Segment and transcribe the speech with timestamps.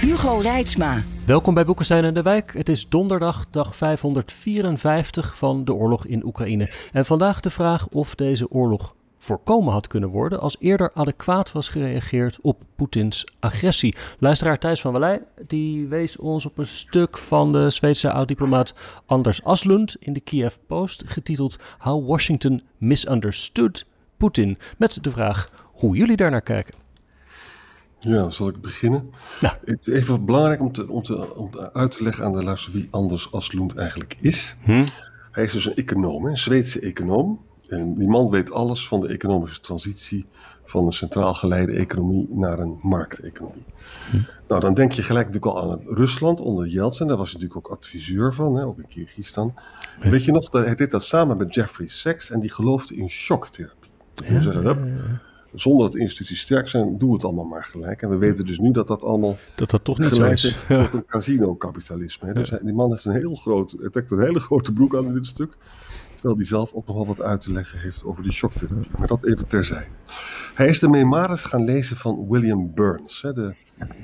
[0.00, 1.02] Hugo Reitsma.
[1.26, 2.52] Welkom bij Boekenstein en de Wijk.
[2.52, 6.70] Het is donderdag, dag 554 van de oorlog in Oekraïne.
[6.92, 11.68] En vandaag de vraag of deze oorlog voorkomen had kunnen worden als eerder adequaat was
[11.68, 13.96] gereageerd op Poetins agressie.
[14.18, 18.74] Luisteraar Thijs van Wallij die wees ons op een stuk van de Zweedse oud-diplomaat
[19.06, 25.96] Anders Aslund in de Kiev Post getiteld How Washington Misunderstood Putin met de vraag hoe
[25.96, 26.80] jullie daar naar kijken.
[28.00, 29.10] Ja, zal ik beginnen?
[29.40, 29.58] Ja.
[29.64, 32.42] Het is even belangrijk om, te, om, te, om te uit te leggen aan de
[32.42, 34.56] luister wie Anders Aslund eigenlijk is.
[34.64, 34.84] Hm?
[35.30, 37.40] Hij is dus een econoom, een Zweedse econoom.
[37.68, 40.26] En die man weet alles van de economische transitie
[40.64, 43.64] van een centraal geleide economie naar een markteconomie.
[44.48, 47.06] Nou, dan denk je gelijk natuurlijk al aan Rusland onder Yeltsin.
[47.06, 49.54] Daar was hij natuurlijk ook adviseur van, hè, ook in Kyrgyzstan.
[50.00, 53.10] Weet je nog, dat hij deed dat samen met Jeffrey Sachs en die geloofde in
[53.10, 53.90] shocktherapie.
[54.14, 54.78] Dat wil zeggen, hup,
[55.54, 58.02] zonder dat instituties sterk zijn, doe het allemaal maar gelijk.
[58.02, 60.42] En we weten dus nu dat dat allemaal Dat dat toch niet zo gelijk is.
[60.66, 62.32] heeft tot een casino-kapitalisme.
[62.32, 65.14] Dus die man heeft een heel groot, hij trekt een hele grote broek aan in
[65.14, 65.56] dit stuk.
[66.14, 68.90] Terwijl hij zelf ook nog wel wat uit te leggen heeft over die shocktherapie.
[68.98, 69.86] Maar dat even terzijde.
[70.54, 73.54] Hij is de memoires gaan lezen van William Burns, hè, de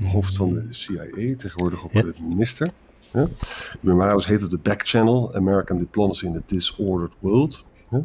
[0.04, 2.02] hoofd van de CIA, tegenwoordig ook Ja.
[2.02, 2.70] de minister.
[3.10, 3.24] hè.
[3.24, 3.30] De
[3.80, 7.64] memoires heette The Back Channel, American Diplomacy in a Disordered World.
[7.88, 7.98] hè.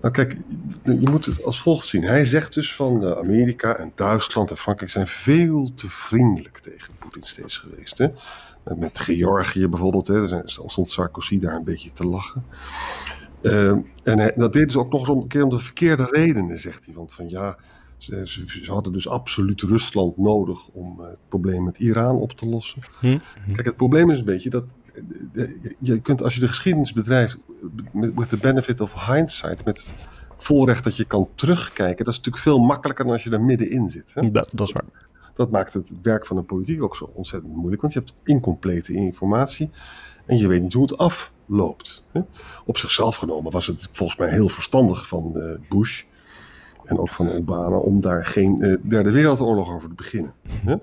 [0.00, 0.36] Nou kijk,
[0.84, 2.02] je moet het als volgt zien.
[2.02, 6.92] Hij zegt dus van eh, Amerika en Duitsland en Frankrijk zijn veel te vriendelijk tegen
[6.98, 7.98] Poetin steeds geweest.
[7.98, 8.06] Hè?
[8.64, 10.42] Met, met Georgië bijvoorbeeld, hè?
[10.44, 12.44] stond Sarkozy daar een beetje te lachen.
[13.42, 16.08] Ehm, en hij, dat deden ze ook nog eens om, een keer om de verkeerde
[16.10, 16.94] redenen, zegt hij.
[16.94, 17.56] Want van ja,
[17.98, 22.32] ze, ze, ze hadden dus absoluut Rusland nodig om eh, het probleem met Iran op
[22.32, 22.82] te lossen.
[23.00, 23.18] Hm?
[23.52, 24.74] Kijk, het probleem is een beetje dat
[25.34, 27.38] eh, eh, je kunt als je de geschiedenis bedrijft
[27.92, 29.94] met the benefit of hindsight, met het
[30.36, 33.88] volrecht dat je kan terugkijken, dat is natuurlijk veel makkelijker dan als je er middenin
[33.88, 34.14] zit.
[34.14, 34.30] Hè?
[34.30, 34.84] Dat, dat is waar.
[35.34, 38.92] Dat maakt het werk van de politiek ook zo ontzettend moeilijk, want je hebt incomplete
[38.92, 39.70] informatie
[40.26, 42.04] en je weet niet hoe het afloopt.
[42.12, 42.20] Hè?
[42.64, 46.02] Op zichzelf genomen was het volgens mij heel verstandig van Bush
[46.86, 50.32] en ook van Obama om daar geen eh, derde wereldoorlog over te beginnen.
[50.64, 50.76] Hè?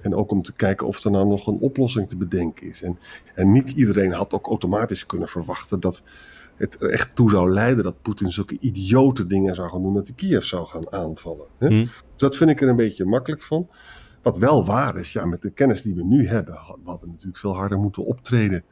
[0.00, 2.82] En ook om te kijken of er nou nog een oplossing te bedenken is.
[2.82, 2.98] En,
[3.34, 6.02] en niet iedereen had ook automatisch kunnen verwachten dat
[6.56, 10.06] het er echt toe zou leiden dat Poetin zulke idiote dingen zou gaan doen, dat
[10.06, 11.46] hij Kiev zou gaan aanvallen.
[11.58, 11.66] Hè?
[11.66, 11.80] Hm.
[11.80, 13.68] Dus dat vind ik er een beetje makkelijk van.
[14.22, 17.38] Wat wel waar is, ja, met de kennis die we nu hebben, we hadden natuurlijk
[17.38, 18.64] veel harder moeten optreden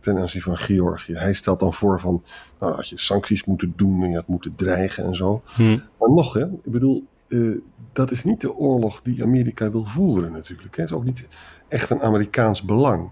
[0.00, 1.14] ten aanzien van Georgië.
[1.14, 2.24] Hij stelt dan voor van,
[2.60, 5.42] nou, had je sancties moeten doen en je had moeten dreigen en zo.
[5.56, 5.78] Hm.
[5.98, 7.50] Maar nog, hè, ik bedoel, eh,
[7.92, 10.76] dat is niet de oorlog die Amerika wil voeren natuurlijk.
[10.76, 10.82] Hè.
[10.82, 11.28] Het is ook niet
[11.68, 13.10] echt een Amerikaans belang.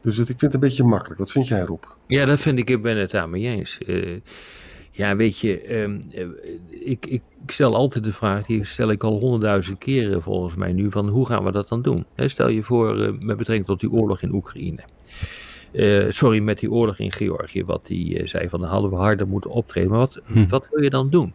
[0.00, 1.18] Dus het, ik vind het een beetje makkelijk.
[1.18, 1.82] Wat vind jij, Rob?
[2.06, 3.78] Ja, dat vind ik, ik ben het daar mee eens.
[3.78, 4.20] Eh,
[4.90, 6.26] ja, weet je, ehm, eh,
[6.68, 10.72] ik, ik, ik stel altijd de vraag, die stel ik al honderdduizend keren volgens mij
[10.72, 12.06] nu, van hoe gaan we dat dan doen?
[12.16, 14.84] Stel je voor met betrekking tot die oorlog in Oekraïne.
[15.76, 18.96] Eh, sorry, met die oorlog in Georgië, wat die eh, zei van, dan hadden we
[18.96, 19.90] harder moeten optreden.
[19.90, 20.46] Maar wat, Hm.
[20.48, 21.32] wat wil je dan doen?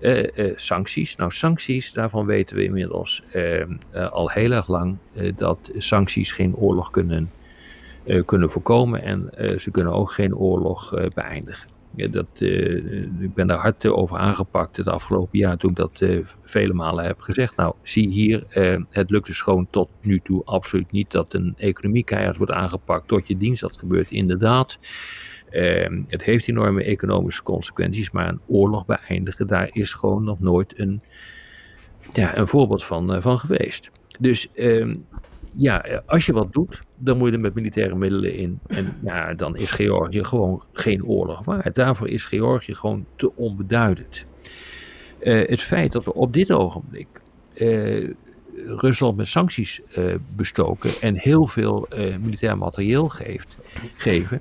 [0.00, 1.16] Eh, sancties.
[1.16, 4.96] Nou, sancties, daarvan weten we inmiddels ehm, eh, al heel erg lang
[5.36, 7.30] dat sancties geen oorlog kunnen
[8.24, 11.68] kunnen voorkomen en ze kunnen ook geen oorlog beëindigen.
[11.96, 16.00] Dat, eh, ik ben daar hard eh, over aangepakt het afgelopen jaar toen ik dat
[16.00, 17.56] eh, vele malen heb gezegd.
[17.56, 21.54] Nou, zie hier, eh, het lukt dus gewoon tot nu toe absoluut niet dat een
[21.56, 23.60] economie keihard wordt aangepakt tot je dienst.
[23.60, 24.78] Dat gebeurt inderdaad.
[25.50, 30.78] Eh, het heeft enorme economische consequenties, maar een oorlog beëindigen, daar is gewoon nog nooit
[30.78, 31.00] een,
[32.12, 33.90] ja, een voorbeeld van, eh, van geweest.
[34.18, 34.94] Dus ehm,
[35.56, 38.58] ja, eh, als je wat doet, dan moet je er met militaire middelen in.
[38.66, 41.74] En nou, dan is Georgië gewoon geen oorlog waard.
[41.74, 44.24] Daarvoor is Georgië gewoon te onbeduidend.
[45.18, 47.08] Eh, het feit dat we op dit ogenblik
[47.54, 48.10] eh,
[48.56, 49.80] Rusland met sancties
[50.36, 51.88] bestoken en heel veel
[52.20, 53.56] militair materieel geeft,
[53.96, 54.40] geven,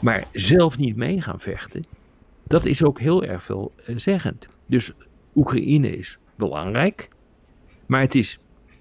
[0.00, 1.84] maar zelf niet mee gaan vechten,
[2.46, 4.48] dat is ook heel erg veelzeggend.
[4.66, 4.92] Dus
[5.34, 7.08] Oekraïne is belangrijk,
[7.86, 8.38] maar het is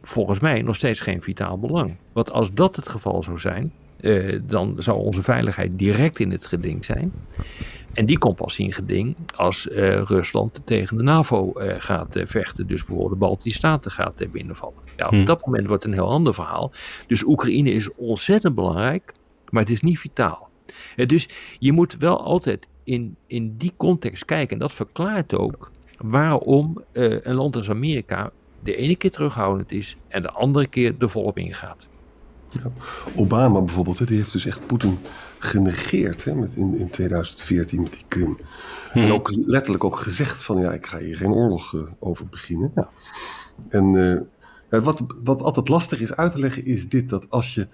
[0.08, 1.96] volgens mij nog steeds geen vitaal belang.
[2.14, 6.46] Want als dat het geval zou zijn, eh, dan zou onze veiligheid direct in het
[6.46, 7.12] geding zijn.
[7.94, 12.68] En die komt pas in geding als uh, Rusland tegen de NAVO uh, gaat vechten.
[12.68, 14.78] Dus bijvoorbeeld de Baltische Staten gaat binnenvallen.
[14.96, 15.26] Ja, op Hmm.
[15.26, 16.72] dat moment wordt het een heel ander verhaal.
[17.08, 19.14] Dus Oekraïne is ontzettend belangrijk,
[19.50, 20.50] maar het is niet vitaal.
[20.96, 24.54] dus je moet wel altijd in, in die context kijken.
[24.54, 28.32] En dat verklaart ook waarom een land als Amerika
[28.68, 31.88] de ene keer terughoudend is en de andere keer er volop ingaat.
[32.50, 32.72] Ja.
[33.16, 35.00] Obama bijvoorbeeld, hè, die heeft dus echt Poetin
[35.40, 38.38] genegeerd hè, met in, in 2014 met die Krim.
[38.92, 39.02] Hmm.
[39.02, 42.72] En ook letterlijk ook gezegd van ja, ik ga hier geen oorlog uh, over beginnen.
[42.76, 42.90] Ja.
[43.70, 44.20] En uh,
[44.70, 47.68] ja, wat, wat altijd lastig is uit te leggen is dit, dat als je,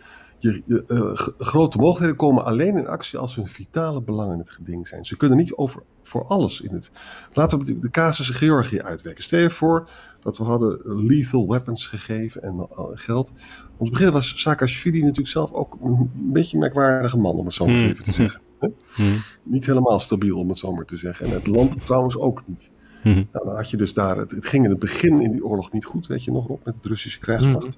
[0.44, 4.88] je uh, grote mogelijkheden komen alleen in actie als hun vitale belangen in het geding
[4.88, 5.06] zijn.
[5.06, 6.92] Ze kunnen niet over voor alles in het...
[7.34, 9.24] Laten we de, casus Georgië uitwerken.
[9.24, 13.32] Stel je voor dat we hadden lethal weapons gegeven en uh, geld.
[13.78, 17.54] Om te beginnen was Saakashvili natuurlijk zelf ook een beetje een merkwaardige man, om het
[17.54, 17.90] zo maar Hmm.
[17.90, 18.42] even te zeggen.
[18.96, 19.18] Hmm.
[19.44, 21.26] Niet helemaal stabiel, om het zo maar te zeggen.
[21.26, 22.70] En het land trouwens ook niet.
[23.02, 23.28] Hmm.
[23.32, 25.72] Nou, dan had je dus daar, het, het, ging in het begin in die oorlog
[25.72, 27.78] niet goed, weet je nog, op met het Russische krijgsmacht.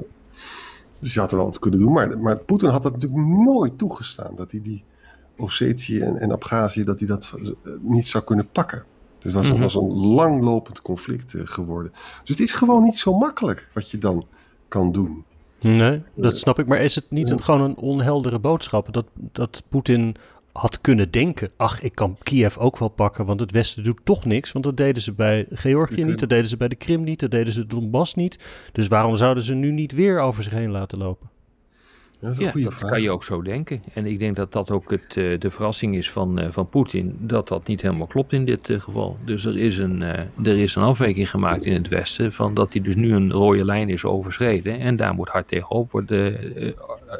[0.95, 1.03] Hmm.
[1.03, 3.77] Dus je had er wel wat kunnen doen, maar, maar Poetin had dat natuurlijk nooit
[3.77, 4.83] toegestaan, dat hij die
[5.37, 7.51] Ossetië en, en Abhazie, dat hij dat uh,
[7.81, 8.83] niet zou kunnen pakken.
[9.19, 9.61] Dus het was, Mhm.
[9.61, 11.91] was een langlopend conflict uh, geworden.
[11.91, 14.25] Dus het is gewoon niet zo makkelijk wat je dan
[14.67, 15.23] kan doen.
[15.59, 16.67] Nee, dat snap ik.
[16.67, 20.15] Maar is het niet een, gewoon een onheldere boodschap dat, dat Poetin
[20.55, 24.25] had kunnen denken: ach, ik kan Kiev ook wel pakken, want het Westen doet toch
[24.25, 24.51] niks.
[24.51, 27.31] Want dat deden ze bij Georgië niet, dat deden ze bij de Krim niet, dat
[27.31, 28.69] deden ze de Donbass niet.
[28.71, 31.29] Dus waarom zouden ze nu niet weer over zich heen laten lopen?
[32.19, 32.89] Ja, dat, ja, dat vraag.
[32.89, 33.81] kan je ook zo denken.
[33.93, 37.17] En ik denk dat dat ook het, uh, de verrassing is van, uh, van Poetin,
[37.19, 39.17] dat dat niet helemaal klopt in dit uh, geval.
[39.25, 42.81] Dus er is, een, er is een afwijking gemaakt in het Westen van dat hij
[42.81, 44.79] dus nu een rode lijn is overschreden.
[44.79, 46.37] En daar moet hard tegen op worden,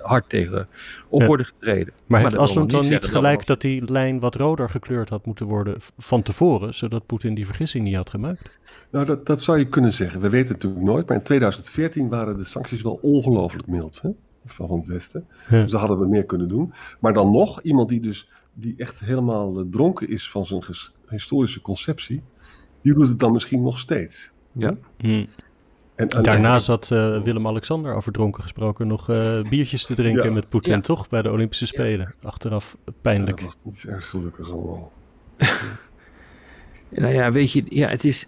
[0.01, 0.67] hard tegen
[1.15, 1.27] op Ja.
[1.27, 1.93] worden getreden.
[2.05, 5.45] Maar heeft Asland nog dan niet gelijk dat die lijn wat roder gekleurd had moeten
[5.45, 8.59] worden van tevoren, zodat Poetin die vergissing niet had gemaakt?
[8.91, 10.21] Nou, dat, dat zou je kunnen zeggen.
[10.21, 14.09] We weten het natuurlijk nooit, maar in 2014 waren de sancties wel ongelooflijk mild hè,
[14.45, 15.25] van het Westen.
[15.49, 15.61] Ja.
[15.61, 16.73] Dus daar hadden we meer kunnen doen.
[16.99, 20.63] Maar dan nog, iemand die dus die echt helemaal eh, dronken is van zijn
[21.07, 22.23] historische conceptie,
[22.81, 24.31] die doet het dan misschien nog steeds.
[24.51, 24.77] Ja.
[24.97, 25.25] Hm.
[25.95, 30.31] En, en- Daarna zat eh, Willem-Alexander over dronken gesproken nog eh, biertjes te drinken Ja.
[30.31, 30.81] met Poetin, Ja.
[30.81, 31.09] toch?
[31.09, 32.13] Bij de Olympische Spelen.
[32.23, 33.39] Achteraf pijnlijk.
[33.41, 34.91] dat was niet erg gelukkig allemaal.
[36.89, 38.27] Nou ja, weet je, ja, het is.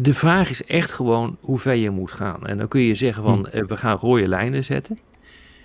[0.00, 2.46] De vraag is echt gewoon hoe ver je moet gaan.
[2.46, 4.98] En dan kun je zeggen van eh, we gaan rode lijnen zetten.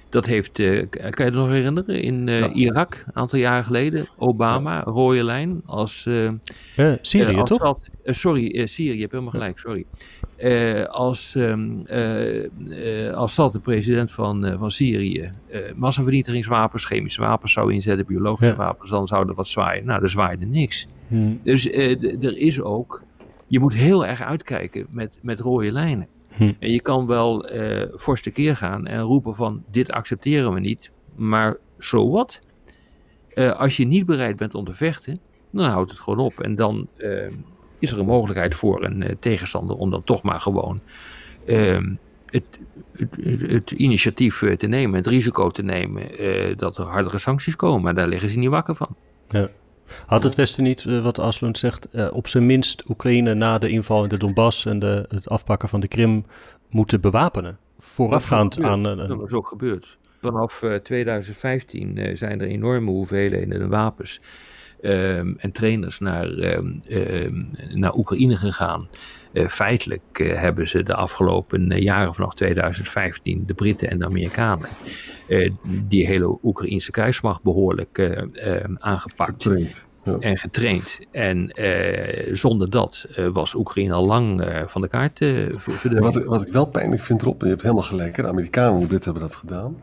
[0.10, 2.50] Dat heeft, eh, kan je het nog herinneren, in eh, Ja.
[2.50, 6.06] Irak, een aantal jaar geleden, Obama, rode lijn, als...
[6.06, 6.26] eh,
[6.76, 7.78] Eh, Syrië, als toch?
[8.06, 9.86] Sorry, Syrië, je hebt helemaal gelijk, sorry.
[10.42, 12.44] Eh, als, ehm eh
[13.08, 15.32] eh, Assad, de president van, van Syrië,
[15.76, 18.58] massavernietigingswapens, chemische wapens zou inzetten, biologische Ja.
[18.58, 19.86] wapens, dan zou er wat zwaaien.
[19.86, 20.88] Nou, er zwaaide niks.
[21.08, 21.34] Hm.
[21.44, 23.04] Dus er is ook,
[23.48, 26.08] je moet heel erg uitkijken met, met rode lijnen.
[26.28, 26.52] Hm.
[26.60, 27.50] En je kan wel
[27.98, 32.40] fors tekeer gaan en roepen van dit accepteren we niet, maar zo wat?
[33.58, 35.20] Als je niet bereid bent om te vechten,
[35.52, 36.40] dan houdt het gewoon op.
[36.40, 37.10] En dan eh,
[37.82, 40.80] is er een mogelijkheid voor een eh, tegenstander om dan toch maar gewoon
[41.46, 41.94] ehm,
[42.26, 42.44] het,
[42.98, 43.10] het,
[43.52, 47.82] het, initiatief eh, te nemen, het risico te nemen eh, dat er hardere sancties komen.
[47.82, 48.96] Maar daar liggen ze niet wakker van.
[50.06, 54.10] Had het Westen niet, wat Aslund zegt, op zijn minst Oekraïne na de inval in
[54.10, 56.26] de Donbass en de, het afpakken van de Krim
[56.70, 57.58] moeten bewapenen?
[57.80, 58.86] Voorafgaand aan...
[58.86, 59.98] een- Dat is ook gebeurd.
[60.22, 64.22] Vanaf eh, 2015 eh, zijn er enorme hoeveelheden wapens
[64.82, 68.88] ehm, en trainers naar, ehm, ehm, naar Oekraïne gegaan.
[69.34, 74.06] Eh, feitelijk eh, hebben ze de afgelopen eh, jaren vanaf 2015 de Britten en de
[74.06, 74.70] Amerikanen
[75.88, 78.20] die hele Oekraïnse krijgsmacht behoorlijk
[78.78, 79.86] aangepakt Getraind.
[80.04, 80.18] Ja.
[80.20, 81.00] en getraind.
[81.12, 81.52] En
[82.32, 86.02] zonder dat was Oekraïne al lang van de kaart ver- En verdwenen.
[86.02, 88.80] wat, wat ik wel pijnlijk vind en je hebt helemaal gelijk, hè, de Amerikanen en
[88.80, 89.76] de Britten hebben dat gedaan.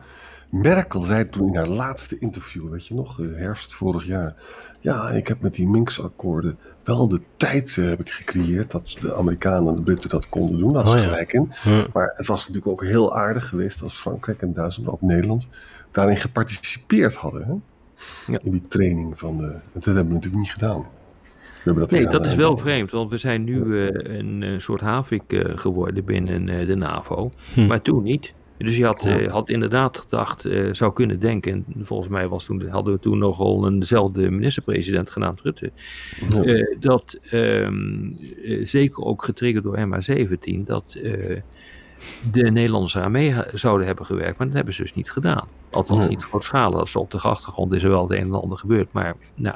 [0.49, 4.35] Merkel zei toen in haar laatste interview, weet je nog, eh, herfst vorig jaar.
[4.79, 9.15] Ja, ik heb met die Minsk-akkoorden wel de tijd eh, heb ik gecreëerd dat de
[9.15, 10.73] Amerikanen en de Britten dat konden doen.
[10.73, 11.09] Daar had ze Oh ja.
[11.09, 11.51] gelijk in.
[11.93, 15.47] Maar het was natuurlijk ook heel aardig geweest als Frankrijk en Duitsland, ook Nederland,
[15.91, 17.43] daarin geparticipeerd hadden.
[17.45, 17.53] Hè?
[18.31, 18.39] Ja.
[18.43, 19.43] In die training van de.
[19.43, 20.79] En dat hebben we natuurlijk niet gedaan.
[20.79, 24.81] We hebben dat Nee, dat is wel vreemd, want we zijn nu eh, een soort
[24.81, 25.23] havik
[25.55, 27.65] geworden binnen de NAVO, Hm.
[27.67, 28.33] maar toen niet.
[28.65, 29.19] Dus je had, Ja.
[29.19, 32.99] eh, had inderdaad gedacht, eh, zou kunnen denken, en volgens mij was toen, hadden we
[32.99, 35.71] toen nogal eenzelfde minister-president genaamd Rutte,
[36.29, 36.41] Ja.
[36.43, 38.11] eh, dat ehm,
[38.43, 40.91] eh, zeker ook getriggerd door MH17, dat
[42.31, 44.37] de Nederlanders eraan mee zouden hebben gewerkt.
[44.37, 45.47] Maar dat hebben ze dus niet gedaan.
[45.69, 46.77] Althans niet grootschalig.
[46.77, 48.91] Dat is op de achtergrond is er wel het een en ander gebeurd.
[48.91, 49.55] Maar nou,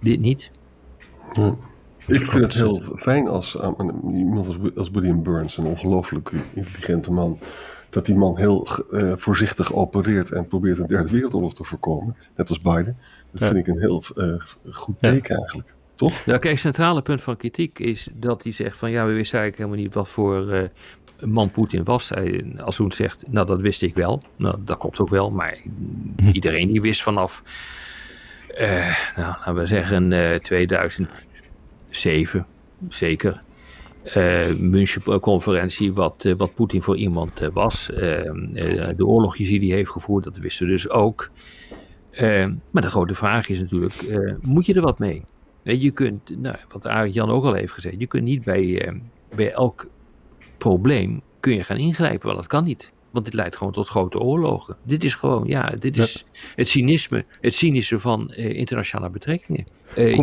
[0.00, 0.50] dit niet.
[2.06, 3.54] Ik vind het heel fijn als
[4.12, 7.38] iemand als, als William Burns, een ongelooflijk intelligente man,
[7.90, 12.16] dat die man heel uh, voorzichtig opereert en probeert een derde wereldoorlog te voorkomen.
[12.36, 12.96] Net als Biden.
[13.30, 14.34] Dat vind ik een heel uh,
[14.70, 15.74] goed teken eigenlijk.
[15.94, 16.24] Toch?
[16.24, 19.38] Ja, kijk, het centrale punt van kritiek is dat hij zegt van ja, we wisten
[19.38, 20.62] eigenlijk helemaal niet wat voor uh,
[21.30, 22.08] man Poetin was.
[22.08, 24.22] Hij, als hij zegt, nou dat wist ik wel.
[24.36, 25.58] Nou, dat klopt ook wel, maar
[26.16, 26.28] hm.
[26.28, 27.42] iedereen die wist vanaf,
[29.16, 32.46] nou laten we zeggen 2007,
[32.88, 33.42] zeker
[34.58, 37.86] München-conferentie wat, uh, wat Poetin voor iemand uh, was.
[37.86, 41.30] de oorlogjes die hij heeft gevoerd, dat wisten we dus ook.
[42.70, 45.24] maar de grote vraag is natuurlijk, moet je er wat mee?
[45.62, 48.92] Je kunt, nou, wat Arend Jan ook al heeft gezegd, je kunt niet bij,
[49.34, 49.88] bij elk
[50.58, 52.92] probleem kun je gaan ingrijpen, want dat kan niet.
[53.10, 54.76] Want dit leidt gewoon tot grote oorlogen.
[54.82, 56.24] Dit is gewoon, ja, dit is
[56.54, 59.66] het cynisme, het cynische van internationale betrekkingen.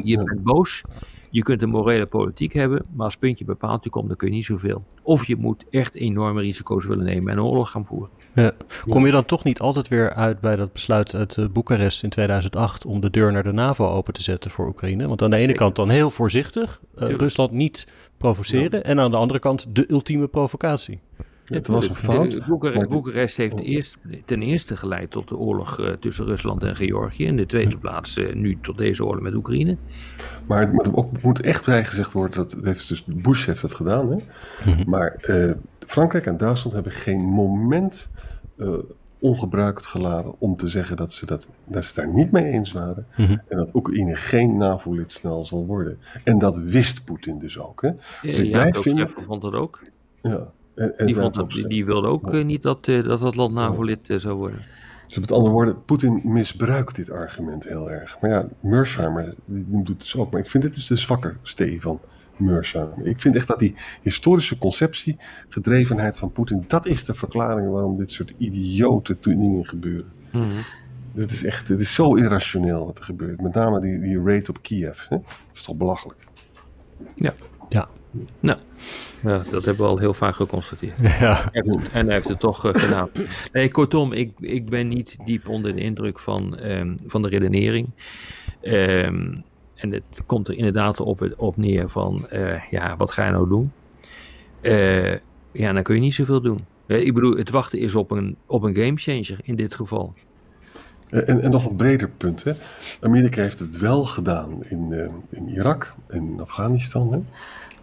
[0.04, 0.84] je bent boos,
[1.30, 4.34] je kunt een morele politiek hebben, maar als puntje bepaald je komt, dan kun je
[4.34, 4.84] niet zoveel.
[5.02, 8.10] Of je moet echt enorme risico's willen nemen en een oorlog gaan voeren.
[8.36, 8.52] Ja.
[8.90, 12.10] Kom je dan toch niet altijd weer uit bij dat besluit uit uh, Boekarest in
[12.10, 15.08] 2008 om de deur naar de NAVO open te zetten voor Oekraïne?
[15.08, 19.18] Want aan de ene kant dan heel voorzichtig, uh, Rusland niet provoceren, en aan de
[19.18, 21.00] andere kant de ultieme provocatie.
[21.46, 22.48] Het was een fout.
[22.88, 27.26] Boekarest heeft eerst, ten eerste geleid tot de oorlog uh, tussen Rusland en Georgië.
[27.26, 29.78] In de tweede plaats uh, nu tot deze oorlog met Oekraïne.
[30.46, 34.12] Maar het ook, moet echt bijgezegd worden, dat heeft dus, Bush heeft dat gedaan.
[34.12, 34.18] Hè?
[34.66, 34.90] Mm-hmm.
[34.90, 38.10] Maar uh, Frankrijk en Duitsland hebben geen moment
[39.20, 43.08] ongebruikt geladen om te zeggen dat ze, dat, dat ze daar niet mee eens waren.
[43.16, 43.42] Mm-hmm.
[43.48, 45.98] En dat Oekraïne geen NAVO-lid snel zal worden.
[46.24, 47.82] En dat wist Poetin dus ook.
[47.82, 47.92] Hè?
[48.22, 49.10] Dus ja, ik blijf vinden...
[49.10, 49.84] vond dat ook.
[50.22, 54.00] Ja, die, vond die, die, wilde ook uh, niet dat, uh, dat dat land NAVO-lid
[54.18, 54.60] zou worden.
[55.08, 58.18] Dus met andere woorden, Poetin misbruikt dit argument heel erg.
[58.22, 60.32] Maar ja, Mersheimer die doet het dus ook.
[60.32, 62.00] Maar ik vind dit dus de zwakke stee van
[62.38, 63.06] Mersheimer.
[63.06, 65.18] Ik vind echt dat die historische conceptie,
[65.50, 70.12] gedrevenheid van Poetin, dat is de verklaring waarom dit soort idiote dingen gebeuren.
[70.32, 70.64] Mm -hmm.
[71.14, 73.42] Dit is echt, dit is zo irrationeel wat er gebeurt.
[73.42, 75.08] Met name die, die raid op Kiev.
[75.10, 75.18] Hè?
[75.18, 76.20] Dat is toch belachelijk.
[77.16, 77.34] Ja.
[77.70, 77.88] Ja,
[78.40, 78.60] nou,
[79.24, 80.94] ja, dat hebben we al heel vaak geconstateerd.
[81.20, 81.52] Ja.
[81.52, 83.10] En, hij heeft het toch uh, gedaan.
[83.52, 87.88] Nee, kortom, ik, ik ben niet diep onder de indruk van, um, van de redenering.
[88.62, 89.44] Um,
[89.76, 93.50] en het komt er inderdaad op, op neer van, uh, ja, wat ga je nou
[93.50, 93.72] doen?
[94.62, 95.14] Uh,
[95.52, 96.60] ja, dan kun je niet zoveel doen.
[96.88, 100.14] ik bedoel, het wachten is op een, op een gamechanger in dit geval.
[101.24, 102.44] En, en, nog een breder punt.
[102.44, 102.54] Hè.
[103.02, 107.12] Amerika heeft het wel gedaan in, in Irak en Afghanistan.
[107.12, 107.20] Hè.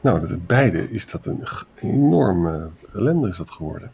[0.01, 1.43] Nou, dat, beide is dat een
[1.75, 3.91] enorme ellende is dat geworden.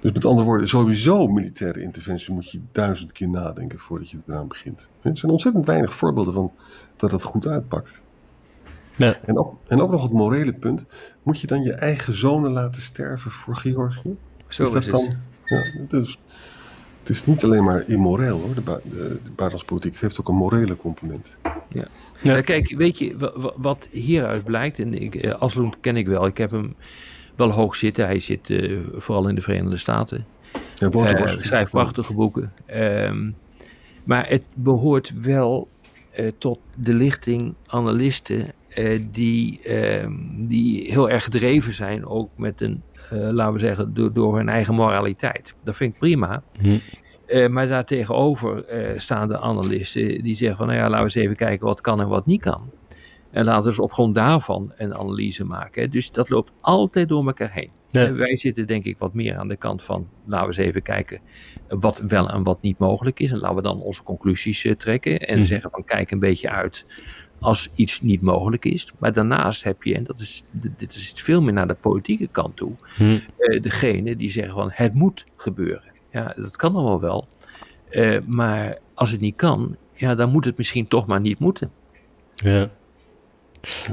[0.00, 4.48] Dus met andere woorden, sowieso militaire interventie moet je duizend keer nadenken voordat je eraan
[4.48, 4.88] begint.
[5.02, 6.52] Er zijn ontzettend weinig voorbeelden van
[6.96, 8.00] dat het goed uitpakt.
[8.96, 9.16] Ja.
[9.26, 10.84] En, ook, en ook nog het morele punt,
[11.22, 14.16] moet je dan je eigen zonen laten sterven voor Georgië?
[14.48, 16.18] Zo is, dat is dan, ja, dus,
[17.08, 19.92] het is niet alleen maar immoreel hoor, de, bu de, buitenlandspolitiek.
[19.92, 21.32] Het heeft ook een morele component.
[21.68, 21.88] Ja.
[22.22, 22.36] ja.
[22.36, 24.78] Uh, kijk, weet je wat hieruit blijkt?
[24.78, 26.26] En ik, uh, Asloen ken ik wel.
[26.26, 26.74] Ik heb hem
[27.36, 28.04] wel hoog zitten.
[28.04, 30.26] Hij zit uh, vooral in de Verenigde Staten.
[30.74, 32.52] Ja, uh, schrijft prachtige boeken.
[32.74, 33.34] Um,
[34.04, 35.68] maar het behoort wel
[36.38, 38.52] tot de lichting analisten
[39.10, 40.06] die, uh,
[40.36, 42.82] die heel erg gedreven zijn, ook met een,
[43.12, 45.54] uh, laten we zeggen, door, door, hun eigen moraliteit.
[45.64, 46.42] Dat vind ik prima.
[46.60, 46.78] Hm.
[47.26, 48.64] Uh, maar daartegenover
[48.96, 52.00] staan de analisten die zeggen van, nou ja, laten we eens even kijken wat kan
[52.00, 52.70] en wat niet kan.
[53.30, 55.90] En laten we eens op grond daarvan een analyse maken.
[55.90, 57.70] Dus dat loopt altijd door elkaar heen.
[57.90, 58.14] Ja.
[58.14, 61.20] wij zitten denk ik wat meer aan de kant van, laten we eens even kijken
[61.68, 63.30] wat wel en wat niet mogelijk is.
[63.30, 65.44] En laten we dan onze conclusies trekken en hm.
[65.44, 66.84] zeggen van, kijk een beetje uit
[67.40, 68.92] als iets niet mogelijk is.
[68.98, 72.56] Maar daarnaast heb je, en dat is, dit is veel meer naar de politieke kant
[72.56, 75.92] toe, uh, degene die zeggen van het moet gebeuren.
[76.10, 77.28] Ja, dat kan allemaal wel.
[77.90, 81.70] Uh, maar als het niet kan, ja, dan moet het misschien toch maar niet moeten.
[82.34, 82.70] Ja.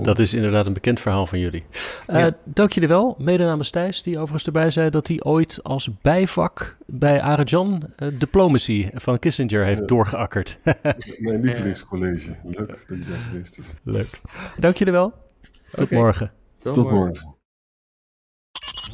[0.01, 1.63] Dat is inderdaad een bekend verhaal van jullie.
[2.08, 2.32] Uh, ja.
[2.44, 3.15] Dank jullie wel.
[3.20, 8.10] Mede namens Thijs, die overigens erbij zei dat hij ooit als bijvak bij Arajan uh,
[8.13, 9.86] diplomacy van Kissinger heeft ja.
[9.86, 10.60] doorgeakkerd.
[11.17, 12.36] Mijn lievelingscollege.
[12.44, 13.65] Leuk dat je daar geweest is.
[13.84, 14.22] Leuk.
[14.60, 15.13] Dank jullie wel.
[15.72, 15.98] Tot okay.
[15.98, 16.32] morgen.
[16.60, 17.05] Tot, Tot morgen.
[17.05, 17.35] morgen.